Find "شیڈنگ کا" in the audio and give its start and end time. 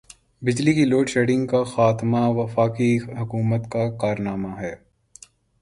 1.09-1.63